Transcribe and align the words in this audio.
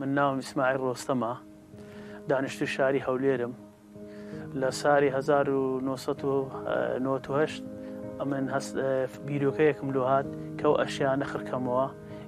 من 0.00 0.08
ناوم 0.14 0.36
ئیسماعیل 0.38 0.78
ڕۆستەما 0.78 1.32
دانیشتی 2.30 2.66
شاری 2.66 3.00
هەولێرم 3.00 3.50
لە 4.54 4.70
ساری 4.80 5.08
1990 5.08 7.60
ئەمن 8.20 8.44
بیرۆکەیەکم 9.26 9.88
لۆ 9.94 10.02
هاات 10.10 10.26
کەو 10.60 10.72
ئەشیانە 10.80 11.24
خرکەمەوە 11.32 11.86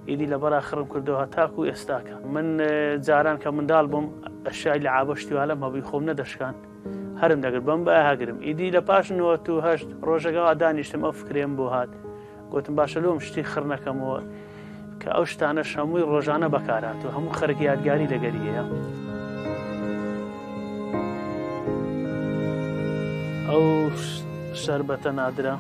ئیدی 0.09 0.27
لە 0.33 0.37
بەرا 0.43 0.61
خڕم 0.69 0.89
کردەوە 0.93 1.25
تاکو 1.35 1.63
و 1.63 1.69
ئێستاکە 1.71 2.15
من 2.35 2.47
جاران 3.07 3.39
کە 3.43 3.49
منداڵ 3.57 3.87
بم 3.93 4.07
ئەشای 4.47 4.81
لە 4.87 4.91
ئابشتیوالە 4.97 5.55
مەبی 5.63 5.83
خۆم 5.89 6.03
نەدەشکان 6.11 6.55
هەرم 7.23 7.41
دەگر 7.45 7.61
بم 7.69 7.81
بە 7.87 7.91
هاگرم 8.09 8.39
ئیدی 8.47 8.69
لە 8.77 8.81
پاش 8.89 9.07
1970 9.13 10.07
ڕۆژەکەەوە 10.09 10.53
دانیشتم 10.61 11.01
ئەو 11.05 11.13
فکرێم 11.21 11.53
بۆ 11.57 11.67
هاات 11.75 11.91
گوتم 12.53 12.75
باشە 12.79 12.99
لۆم 13.05 13.19
شتی 13.27 13.43
خڕنەکەمەوە 13.53 14.19
کە 15.03 15.09
ئەو 15.17 15.25
شتانە 15.33 15.63
شەمووی 15.73 16.05
ڕۆژانە 16.13 16.49
بەکارات 16.55 17.01
و 17.05 17.13
هەموو 17.17 17.37
خەرکی 17.39 17.65
یادگاری 17.71 18.07
لەگەریەیە 18.13 18.65
ئەو 23.49 23.65
شربەتە 24.63 25.11
نادرا 25.19 25.55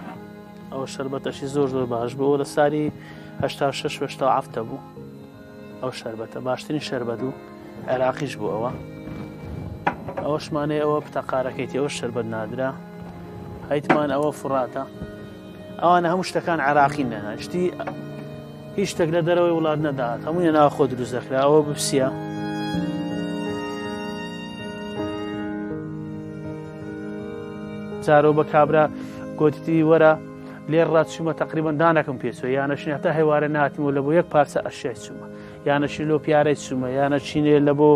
ئەو 0.72 0.82
شربەتەشی 0.94 1.48
زۆر 1.54 1.68
زۆر 1.74 1.86
باش 1.92 2.12
بوو 2.18 2.40
لە 2.42 2.46
ساری 2.54 2.84
هشتا 3.42 3.66
شش 3.80 3.94
هشتا 4.02 4.26
عفتە 4.38 4.60
بوو 4.68 4.78
ئەو 5.82 5.90
شربەتە 6.00 6.36
باشترین 6.46 6.84
شربەت 6.90 7.20
و 7.26 7.32
عێراقیش 7.92 8.32
بوو 8.40 8.52
ئەوە 8.56 8.72
ئەوەشمانێ 10.22 10.76
ئەوە 10.84 10.98
پتەقارەکەیت 11.06 11.70
ئەوە 11.78 11.90
شربەت 11.98 12.26
نادرا 12.34 12.70
هەیتمان 13.70 14.10
ئەوە 14.16 14.30
فڕاتە 14.40 14.84
ئەوانە 15.82 16.06
هەموو 16.12 16.28
شتەکان 16.30 16.60
عراقی 16.68 17.04
نەنا 17.12 17.32
شتی 17.44 17.64
هیچ 18.80 18.90
شتێک 18.96 19.10
لە 19.16 19.22
دەرەوەی 19.28 19.52
وڵات 19.58 19.78
نەدات 19.86 20.20
هەموو 20.26 20.52
ناخۆ 20.58 20.84
دروست 20.92 21.14
دەخراەوە 21.16 21.60
بپسیە. 21.68 22.08
جارۆ 28.04 28.30
بە 28.38 28.44
کابرا 28.52 28.84
گوتی 29.40 29.78
وەرە 29.90 30.12
لێ 30.70 30.82
ڕاتچوومە 30.92 31.32
تقریبان 31.42 31.74
دانەکەم 31.82 32.16
پێچوە 32.22 32.48
یانەشین 32.58 32.98
تا 33.04 33.10
هێوارە 33.18 33.48
ناتیمەوە 33.56 33.92
لە 33.96 34.00
بۆ 34.04 34.10
یەک 34.18 34.26
پارچە 34.32 34.58
ئەشای 34.66 34.94
چوومە 35.04 35.26
یانەشی 35.68 36.02
لۆ 36.10 36.16
پیارەی 36.24 36.56
چوومە 36.64 36.88
یانە 36.98 37.18
چینێ 37.28 37.56
لە 37.66 37.72
بۆ 37.78 37.90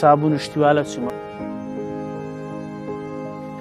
سابوون 0.00 0.34
شتیوالە 0.44 0.84
چوومە. 0.92 1.12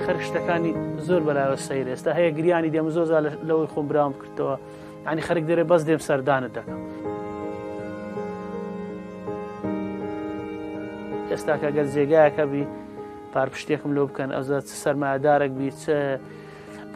خەرشتەکانی 0.06 0.72
زۆر 1.08 1.22
بەراوە 1.28 1.58
سەیر 1.68 1.88
ئێستا 1.92 2.12
هەیە 2.18 2.30
گریانی 2.38 2.70
دێمە 2.74 2.92
زۆر 2.96 3.08
لەوەی 3.50 3.68
خۆم 3.74 3.86
برام 3.90 4.14
کردەوە. 4.22 4.58
ینی 5.06 5.22
خەرک 5.28 5.44
دەرێ 5.50 5.64
بەس 5.72 5.81
دێم 5.88 6.02
سەردانت 6.09 6.52
دەکەم. 6.58 6.80
ئێستا 11.31 11.56
کەگەر 11.62 11.88
جێگایەکە 11.94 12.44
بی 12.52 12.64
پارپشتێکم 13.34 13.92
لۆ 13.98 14.04
بکەن 14.09 14.30
ئەوزە 14.36 14.58
چ 14.67 14.70
سەرمادارێک 14.84 15.52
بی 15.59 15.70
چ 15.81 15.84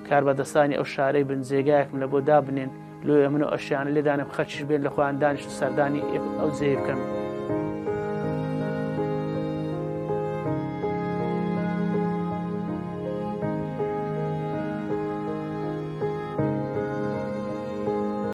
کار 0.08 0.23
بەدەستانی 0.27 0.75
ئەو 0.80 0.85
شارەی 0.93 1.25
بن 1.30 1.39
جێگایەکم 1.49 1.95
لە 2.02 2.08
بۆ 2.11 2.19
دابنێن 2.30 2.71
لۆ 3.08 3.13
ئەمن 3.23 3.41
و 3.43 3.47
ئەشیان 3.53 3.88
لێدانم 3.95 4.30
خەچش 4.36 4.59
بێن 4.67 4.81
لە 4.86 4.89
خوۆیان 4.93 5.15
دانیش 5.21 5.43
سەردانی 5.59 6.02
ئەو 6.39 6.49
جێ 6.58 6.71
بکەم. 6.80 7.20